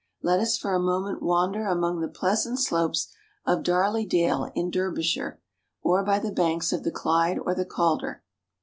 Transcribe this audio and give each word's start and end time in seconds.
Let 0.23 0.39
us 0.39 0.57
for 0.57 0.73
a 0.73 0.79
moment 0.79 1.21
wander 1.21 1.67
among 1.67 1.99
the 1.99 2.07
pleasant 2.07 2.57
slopes 2.57 3.13
of 3.45 3.61
Darley 3.61 4.03
dale 4.03 4.51
in 4.55 4.71
Derbyshire, 4.71 5.39
or 5.83 6.03
by 6.03 6.17
the 6.17 6.31
banks 6.31 6.73
of 6.73 6.83
the 6.83 6.89
Clyde 6.89 7.37
or 7.37 7.53
the 7.53 7.65
Calder. 7.65 8.23